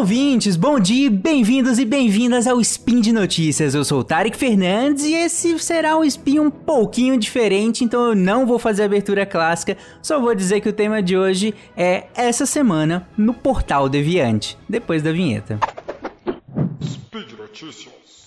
[0.00, 3.74] ouvintes, bom dia, bem-vindos e bem-vindas ao Spin de Notícias.
[3.74, 8.14] Eu sou o Tarek Fernandes e esse será um spin um pouquinho diferente, então eu
[8.14, 12.06] não vou fazer a abertura clássica, só vou dizer que o tema de hoje é
[12.14, 15.60] essa semana no Portal Deviante, depois da vinheta.
[16.82, 18.24] Speed Notícias.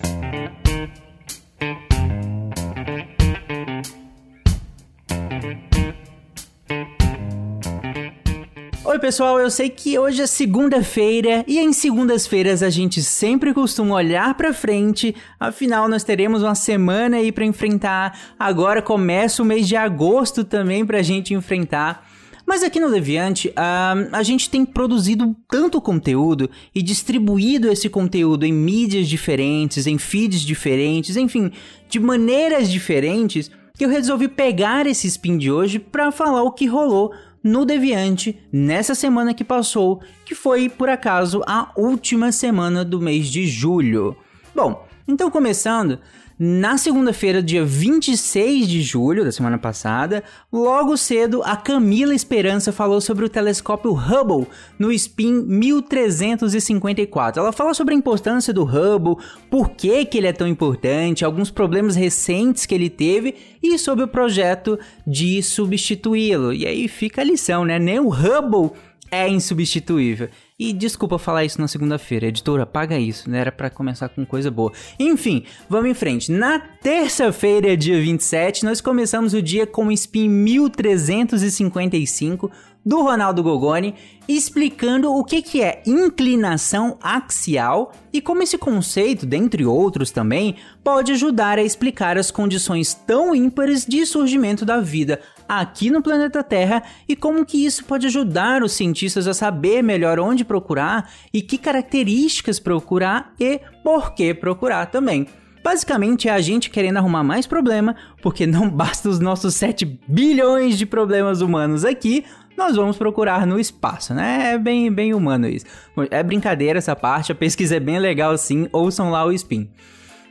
[8.93, 13.95] Oi, pessoal, eu sei que hoje é segunda-feira e em segundas-feiras a gente sempre costuma
[13.95, 18.35] olhar para frente, afinal nós teremos uma semana aí para enfrentar.
[18.37, 22.07] Agora começa o mês de agosto também pra gente enfrentar.
[22.45, 28.45] Mas aqui no Deviante, uh, a gente tem produzido tanto conteúdo e distribuído esse conteúdo
[28.45, 31.51] em mídias diferentes, em feeds diferentes, enfim,
[31.89, 36.67] de maneiras diferentes, que eu resolvi pegar esse spin de hoje para falar o que
[36.67, 37.11] rolou
[37.43, 43.27] no Deviante nessa semana que passou, que foi por acaso a última semana do mês
[43.27, 44.15] de julho.
[44.55, 45.97] Bom, então começando,
[46.37, 53.01] na segunda-feira, dia 26 de julho da semana passada, logo cedo, a Camila Esperança falou
[53.01, 57.41] sobre o telescópio Hubble no Spin 1354.
[57.41, 59.17] Ela fala sobre a importância do Hubble,
[59.49, 64.03] por que, que ele é tão importante, alguns problemas recentes que ele teve e sobre
[64.03, 66.53] o projeto de substituí-lo.
[66.53, 67.79] E aí fica a lição, né?
[67.79, 68.71] Nem o Hubble
[69.13, 70.29] é insubstituível.
[70.57, 73.39] E desculpa falar isso na segunda-feira, editora, paga isso, né?
[73.39, 74.71] Era para começar com coisa boa.
[74.99, 76.31] Enfim, vamos em frente.
[76.31, 82.49] Na terça-feira, dia 27, nós começamos o dia com o Spin 1355
[82.85, 83.95] do Ronaldo Gogoni,
[84.27, 91.11] explicando o que, que é inclinação axial e como esse conceito, dentre outros também, pode
[91.13, 95.19] ajudar a explicar as condições tão ímpares de surgimento da vida
[95.59, 100.19] aqui no planeta Terra e como que isso pode ajudar os cientistas a saber melhor
[100.19, 105.27] onde procurar e que características procurar e por que procurar também.
[105.63, 110.77] Basicamente é a gente querendo arrumar mais problema, porque não basta os nossos 7 bilhões
[110.77, 112.25] de problemas humanos aqui,
[112.57, 114.53] nós vamos procurar no espaço, né?
[114.53, 115.65] É bem, bem humano isso.
[116.11, 119.69] É brincadeira essa parte, a pesquisa é bem legal sim, ouçam lá o Spin.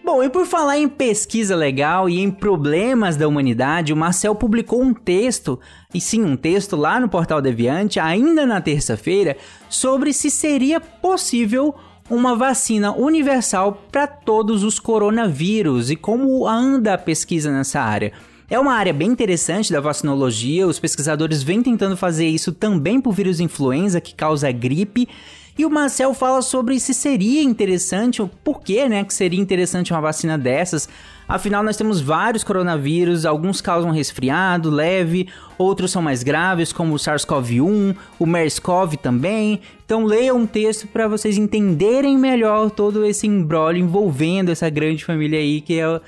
[0.04, 4.82] Bom, e por falar em pesquisa legal e em problemas da humanidade, o Marcel publicou
[4.82, 5.60] um texto,
[5.94, 9.36] e sim, um texto lá no Portal Deviante, ainda na terça-feira,
[9.70, 11.72] sobre se seria possível
[12.10, 18.12] uma vacina universal para todos os coronavírus e como anda a pesquisa nessa área.
[18.50, 23.14] É uma área bem interessante da vacinologia, os pesquisadores vêm tentando fazer isso também por
[23.14, 25.08] vírus influenza que causa gripe.
[25.56, 30.00] E o Marcel fala sobre se seria interessante, o porquê, né, que seria interessante uma
[30.00, 30.88] vacina dessas.
[31.28, 36.98] Afinal, nós temos vários coronavírus, alguns causam resfriado leve, outros são mais graves, como o
[36.98, 39.60] SARS-CoV-1, o MERS-CoV também.
[39.84, 45.38] Então, leia um texto para vocês entenderem melhor todo esse embrolho envolvendo essa grande família
[45.38, 46.00] aí que é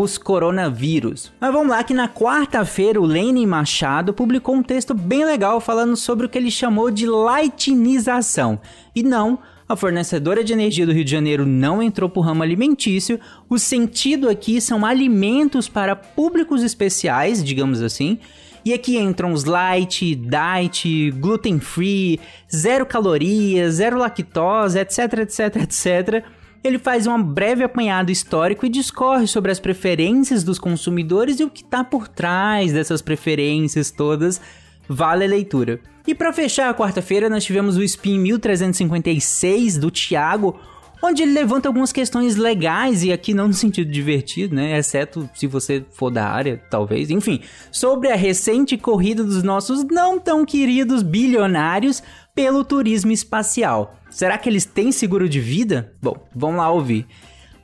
[0.00, 1.32] os coronavírus.
[1.40, 5.96] Mas vamos lá que na quarta-feira o Lenin Machado publicou um texto bem legal falando
[5.96, 8.60] sobre o que ele chamou de lightinização.
[8.94, 9.38] E não,
[9.68, 13.20] a fornecedora de energia do Rio de Janeiro não entrou para o ramo alimentício.
[13.48, 18.18] O sentido aqui são alimentos para públicos especiais, digamos assim.
[18.64, 22.18] E aqui entram os light, diet, gluten free,
[22.52, 26.24] zero calorias, zero lactose, etc, etc, etc
[26.64, 31.50] ele faz um breve apanhado histórico e discorre sobre as preferências dos consumidores e o
[31.50, 34.40] que está por trás dessas preferências todas.
[34.88, 35.78] Vale a leitura.
[36.06, 40.58] E para fechar a quarta-feira, nós tivemos o Spin 1356 do Thiago,
[41.04, 44.78] onde ele levanta algumas questões legais e aqui não no sentido divertido, né?
[44.78, 47.10] Exceto se você for da área, talvez.
[47.10, 52.02] Enfim, sobre a recente corrida dos nossos não tão queridos bilionários
[52.34, 53.96] pelo turismo espacial.
[54.10, 55.92] Será que eles têm seguro de vida?
[56.00, 57.06] Bom, vamos lá ouvir.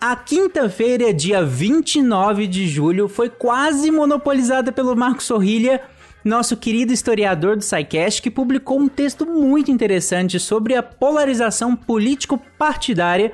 [0.00, 5.82] A quinta-feira, dia 29 de julho, foi quase monopolizada pelo Marco Sorrilha,
[6.24, 13.32] nosso querido historiador do SciCast, que publicou um texto muito interessante sobre a polarização político-partidária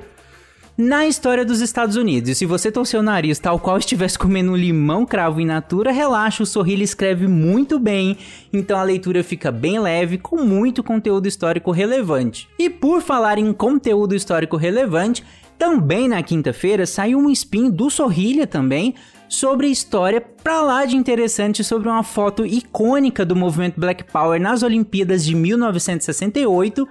[0.77, 2.29] na história dos Estados Unidos.
[2.29, 6.43] E se você torceu o nariz tal qual estivesse comendo limão cravo in natura, relaxa,
[6.43, 8.17] o Sorrilha escreve muito bem,
[8.53, 12.47] então a leitura fica bem leve, com muito conteúdo histórico relevante.
[12.59, 15.23] E por falar em conteúdo histórico relevante,
[15.57, 18.93] também na quinta-feira saiu um spin do Sorrilha também
[19.29, 24.63] sobre história pra lá de interessante sobre uma foto icônica do movimento Black Power nas
[24.63, 26.87] Olimpíadas de 1968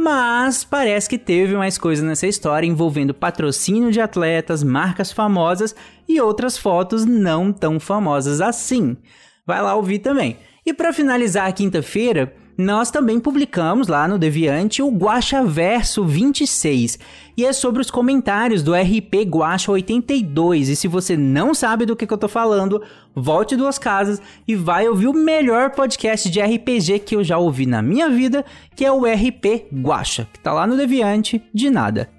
[0.00, 5.74] mas parece que teve mais coisa nessa história envolvendo patrocínio de atletas, marcas famosas
[6.08, 8.96] e outras fotos não tão famosas assim.
[9.44, 10.36] Vai lá ouvir também.
[10.64, 16.98] E para finalizar a quinta-feira, nós também publicamos lá no Deviante o Guacha Verso 26.
[17.36, 20.68] E é sobre os comentários do RP Guacha 82.
[20.68, 22.82] E se você não sabe do que, que eu tô falando,
[23.14, 27.64] volte duas casas e vai ouvir o melhor podcast de RPG que eu já ouvi
[27.64, 28.44] na minha vida,
[28.74, 32.10] que é o RP Guacha, que tá lá no Deviante de nada.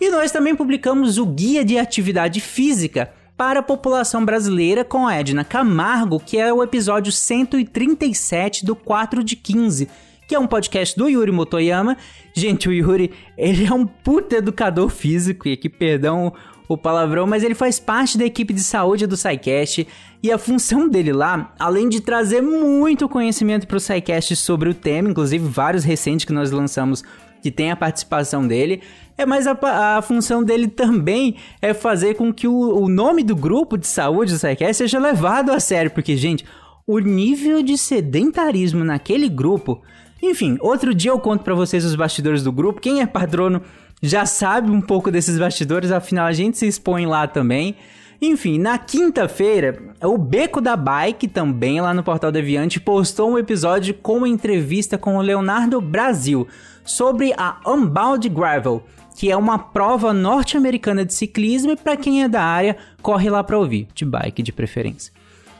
[0.00, 3.12] E nós também publicamos o Guia de Atividade Física
[3.42, 9.24] para a população brasileira com a Edna Camargo, que é o episódio 137 do 4
[9.24, 9.88] de 15,
[10.28, 11.96] que é um podcast do Yuri Motoyama.
[12.32, 16.32] Gente, o Yuri, ele é um puta educador físico, e aqui, perdão
[16.68, 19.88] o palavrão, mas ele faz parte da equipe de saúde do SciCast
[20.22, 24.74] e a função dele lá, além de trazer muito conhecimento para o SciCast sobre o
[24.74, 27.02] tema, inclusive vários recentes que nós lançamos
[27.42, 28.80] que tem a participação dele,
[29.18, 29.58] é, mas a,
[29.96, 34.32] a, função dele também é fazer com que o, o nome do grupo de saúde
[34.32, 36.44] do SciCast seja levado a sério, porque, gente,
[36.86, 39.82] o nível de sedentarismo naquele grupo.
[40.22, 42.80] Enfim, outro dia eu conto para vocês os bastidores do grupo.
[42.80, 43.62] Quem é patrono
[44.02, 47.76] já sabe um pouco desses bastidores, afinal a gente se expõe lá também.
[48.20, 53.94] Enfim, na quinta-feira, o Beco da Bike, também lá no Portal Deviante, postou um episódio
[53.94, 56.46] com uma entrevista com o Leonardo Brasil
[56.84, 58.84] sobre a Unbound Gravel,
[59.16, 63.44] que é uma prova norte-americana de ciclismo e para quem é da área, corre lá
[63.44, 65.12] para ouvir, de bike de preferência.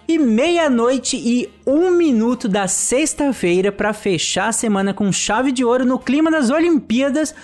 [0.08, 5.84] E meia-noite e um minuto da sexta-feira para fechar a semana com chave de ouro
[5.84, 7.34] no clima das Olimpíadas,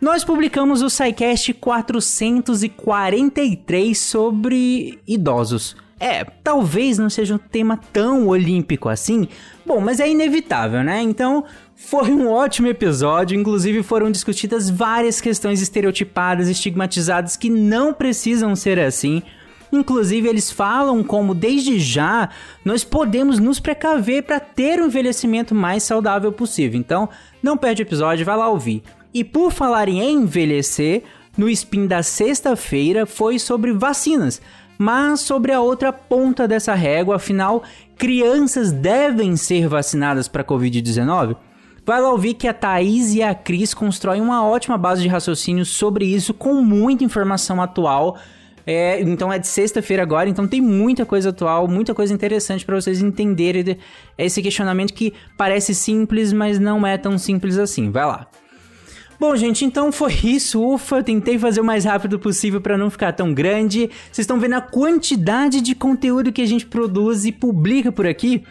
[0.00, 5.76] nós publicamos o SciCast 443 sobre idosos.
[6.02, 9.28] É, talvez não seja um tema tão olímpico assim,
[9.64, 11.00] bom, mas é inevitável, né?
[11.00, 11.44] Então,
[11.76, 18.80] foi um ótimo episódio, inclusive foram discutidas várias questões estereotipadas, estigmatizadas que não precisam ser
[18.80, 19.22] assim.
[19.70, 22.30] Inclusive, eles falam como, desde já,
[22.64, 26.80] nós podemos nos precaver para ter um envelhecimento mais saudável possível.
[26.80, 27.08] Então,
[27.40, 28.82] não perde o episódio, vai lá ouvir.
[29.14, 31.04] E por falar em envelhecer,
[31.36, 34.42] no spin da sexta-feira foi sobre vacinas,
[34.82, 37.62] mas sobre a outra ponta dessa régua, afinal,
[37.96, 41.36] crianças devem ser vacinadas para Covid-19?
[41.86, 45.64] Vai lá ouvir que a Thaís e a Cris constroem uma ótima base de raciocínio
[45.64, 48.18] sobre isso, com muita informação atual.
[48.66, 52.74] É, então é de sexta-feira agora, então tem muita coisa atual, muita coisa interessante para
[52.74, 53.78] vocês entenderem
[54.18, 57.88] esse questionamento que parece simples, mas não é tão simples assim.
[57.88, 58.26] Vai lá.
[59.22, 60.60] Bom, gente, então foi isso.
[60.60, 63.88] Ufa, eu tentei fazer o mais rápido possível para não ficar tão grande.
[64.10, 68.42] Vocês estão vendo a quantidade de conteúdo que a gente produz e publica por aqui?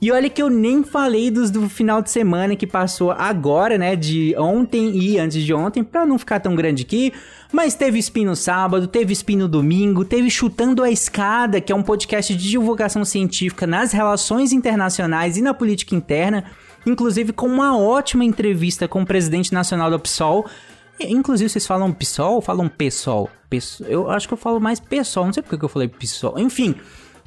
[0.00, 3.96] E olha que eu nem falei dos do final de semana que passou agora, né?
[3.96, 7.12] De ontem e antes de ontem, pra não ficar tão grande aqui.
[7.52, 11.74] Mas teve spin no sábado, teve spin no domingo, teve Chutando a Escada, que é
[11.74, 16.44] um podcast de divulgação científica nas relações internacionais e na política interna.
[16.86, 20.46] Inclusive com uma ótima entrevista com o presidente nacional da PSOL.
[21.00, 23.30] Inclusive, vocês falam PSOL ou falam PSOL?
[23.88, 26.38] Eu acho que eu falo mais PSOL, não sei porque eu falei PSOL.
[26.38, 26.74] Enfim,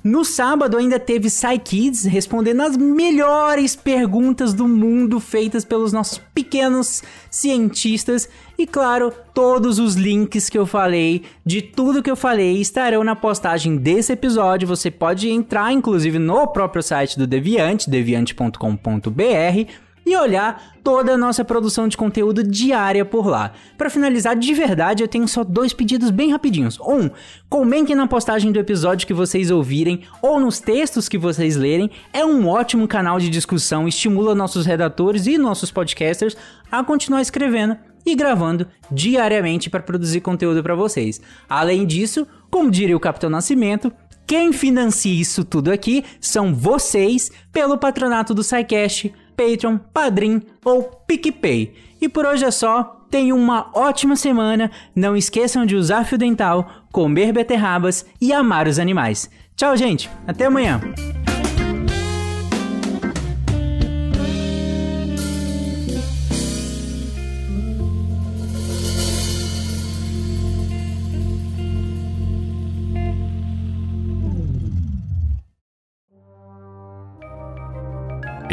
[0.03, 7.03] no sábado ainda teve PsyKids respondendo as melhores perguntas do mundo feitas pelos nossos pequenos
[7.29, 8.27] cientistas.
[8.57, 13.15] E claro, todos os links que eu falei, de tudo que eu falei, estarão na
[13.15, 14.67] postagem desse episódio.
[14.67, 21.45] Você pode entrar, inclusive, no próprio site do Deviante, deviante.com.br e olhar toda a nossa
[21.45, 23.53] produção de conteúdo diária por lá.
[23.77, 26.79] Para finalizar, de verdade, eu tenho só dois pedidos bem rapidinhos.
[26.79, 27.09] Um,
[27.49, 31.89] comentem na postagem do episódio que vocês ouvirem ou nos textos que vocês lerem.
[32.11, 36.35] É um ótimo canal de discussão, estimula nossos redatores e nossos podcasters
[36.71, 41.21] a continuar escrevendo e gravando diariamente para produzir conteúdo para vocês.
[41.47, 43.93] Além disso, como diria o Capitão Nascimento,
[44.25, 51.73] quem financia isso tudo aqui são vocês pelo patronato do SciCast Patreon, Padrim ou PicPay.
[51.99, 52.97] E por hoje é só.
[53.09, 54.71] Tenham uma ótima semana.
[54.95, 59.29] Não esqueçam de usar fio dental, comer beterrabas e amar os animais.
[59.55, 60.09] Tchau, gente.
[60.27, 60.79] Até amanhã.